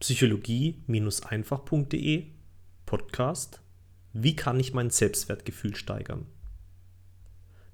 [0.00, 2.26] psychologie-einfach.de
[2.86, 3.60] Podcast
[4.12, 6.26] Wie kann ich mein Selbstwertgefühl steigern?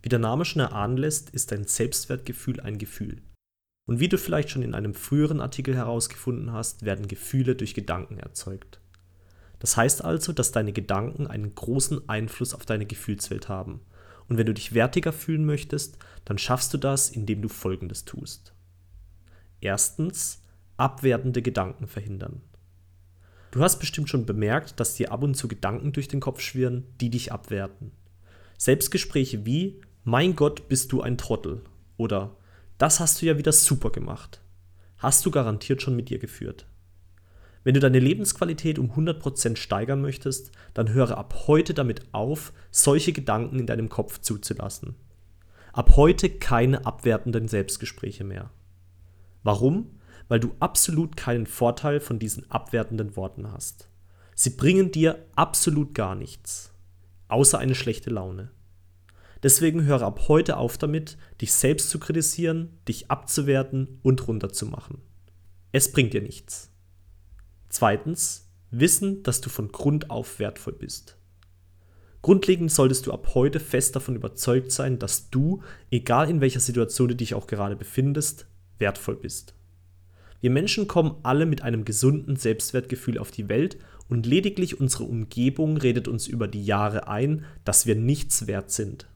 [0.01, 3.21] Wie der Name schon erahnen lässt, ist dein Selbstwertgefühl ein Gefühl.
[3.85, 8.19] Und wie du vielleicht schon in einem früheren Artikel herausgefunden hast, werden Gefühle durch Gedanken
[8.19, 8.81] erzeugt.
[9.59, 13.83] Das heißt also, dass deine Gedanken einen großen Einfluss auf deine Gefühlswelt haben.
[14.31, 18.55] Und wenn du dich wertiger fühlen möchtest, dann schaffst du das, indem du Folgendes tust.
[19.61, 20.41] Erstens,
[20.77, 22.43] abwertende Gedanken verhindern.
[23.51, 26.85] Du hast bestimmt schon bemerkt, dass dir ab und zu Gedanken durch den Kopf schwirren,
[27.01, 27.93] die dich abwerten.
[28.59, 31.63] Selbstgespräche wie Mein Gott, bist du ein Trottel
[31.97, 32.37] oder
[32.79, 34.41] Das hast du ja wieder super gemacht.
[34.99, 36.67] Hast du garantiert schon mit dir geführt.
[37.63, 43.13] Wenn du deine Lebensqualität um 100% steigern möchtest, dann höre ab heute damit auf, solche
[43.13, 44.97] Gedanken in deinem Kopf zuzulassen.
[45.73, 48.51] Ab heute keine abwertenden Selbstgespräche mehr.
[49.43, 49.94] Warum?
[50.29, 53.89] Weil du absolut keinen Vorteil von diesen abwertenden Worten hast.
[54.35, 56.73] Sie bringen dir absolut gar nichts,
[57.29, 58.51] außer eine schlechte Laune.
[59.43, 65.03] Deswegen höre ab heute auf damit, dich selbst zu kritisieren, dich abzuwerten und runterzumachen.
[65.71, 66.71] Es bringt dir nichts.
[67.69, 71.19] Zweitens, wissen, dass du von Grund auf wertvoll bist.
[72.23, 77.09] Grundlegend solltest du ab heute fest davon überzeugt sein, dass du, egal in welcher Situation
[77.09, 78.47] du dich auch gerade befindest,
[78.79, 79.55] wertvoll bist.
[80.45, 83.79] Wir Menschen kommen alle mit einem gesunden Selbstwertgefühl auf die Welt
[84.11, 89.09] und lediglich unsere Umgebung redet uns über die Jahre ein, dass wir nichts wert sind.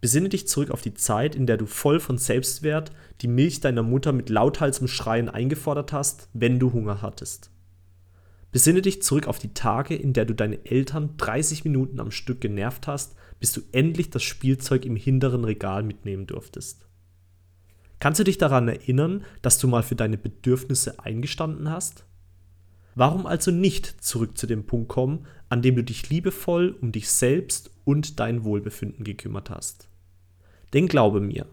[0.00, 3.84] Besinne dich zurück auf die Zeit, in der du voll von Selbstwert die Milch deiner
[3.84, 7.52] Mutter mit lauthalsem Schreien eingefordert hast, wenn du Hunger hattest.
[8.50, 12.40] Besinne dich zurück auf die Tage, in der du deine Eltern 30 Minuten am Stück
[12.40, 16.89] genervt hast, bis du endlich das Spielzeug im hinteren Regal mitnehmen durftest.
[18.00, 22.04] Kannst du dich daran erinnern, dass du mal für deine Bedürfnisse eingestanden hast?
[22.94, 27.10] Warum also nicht zurück zu dem Punkt kommen, an dem du dich liebevoll um dich
[27.10, 29.88] selbst und dein Wohlbefinden gekümmert hast?
[30.72, 31.46] Denn glaube mir,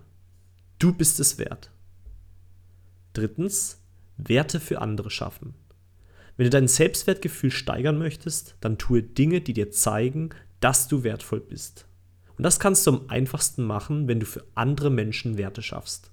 [0.79, 1.71] du bist es wert.
[3.13, 3.81] Drittens,
[4.17, 5.53] Werte für andere schaffen.
[6.37, 10.29] Wenn du dein Selbstwertgefühl steigern möchtest, dann tue Dinge, die dir zeigen,
[10.59, 11.87] dass du wertvoll bist.
[12.37, 16.11] Und das kannst du am einfachsten machen, wenn du für andere Menschen Werte schaffst.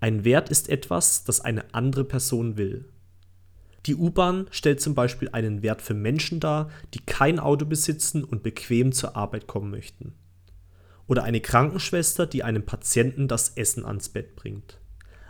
[0.00, 2.84] Ein Wert ist etwas, das eine andere Person will.
[3.86, 8.42] Die U-Bahn stellt zum Beispiel einen Wert für Menschen dar, die kein Auto besitzen und
[8.42, 10.14] bequem zur Arbeit kommen möchten.
[11.06, 14.78] Oder eine Krankenschwester, die einem Patienten das Essen ans Bett bringt.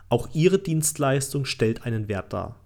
[0.09, 2.61] Auch ihre Dienstleistung stellt einen Wert dar.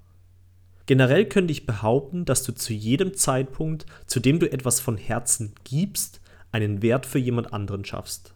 [0.87, 5.55] Generell könnte ich behaupten, dass du zu jedem Zeitpunkt, zu dem du etwas von Herzen
[5.65, 6.21] gibst,
[6.51, 8.35] einen Wert für jemand anderen schaffst.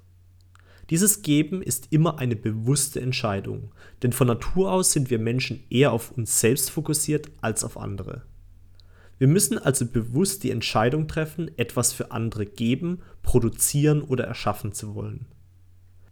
[0.91, 5.93] Dieses Geben ist immer eine bewusste Entscheidung, denn von Natur aus sind wir Menschen eher
[5.93, 8.23] auf uns selbst fokussiert als auf andere.
[9.19, 14.95] Wir müssen also bewusst die Entscheidung treffen, etwas für andere geben, produzieren oder erschaffen zu
[14.95, 15.27] wollen.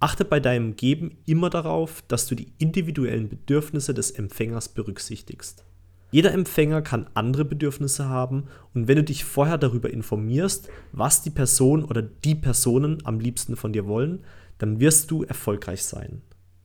[0.01, 5.65] Achte bei deinem Geben immer darauf, dass du die individuellen Bedürfnisse des Empfängers berücksichtigst.
[6.11, 11.31] Jeder Empfänger kann andere Bedürfnisse haben und wenn du dich vorher darüber informierst, was die
[11.31, 14.21] Person oder die Personen am liebsten von dir wollen,
[14.65, 16.23] dann wirst du erfolgreich sein.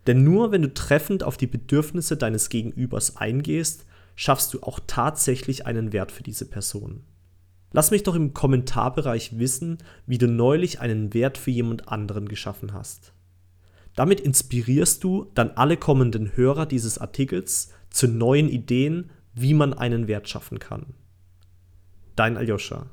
[0.07, 5.65] Denn nur wenn du treffend auf die Bedürfnisse deines Gegenübers eingehst, schaffst du auch tatsächlich
[5.65, 7.03] einen Wert für diese Person.
[7.73, 12.71] Lass mich doch im Kommentarbereich wissen, wie du neulich einen Wert für jemand anderen geschaffen
[12.71, 13.11] hast.
[13.97, 20.07] Damit inspirierst du dann alle kommenden Hörer dieses Artikels zu neuen Ideen, wie man einen
[20.07, 20.85] Wert schaffen kann.
[22.15, 22.85] Dein Aljoscha.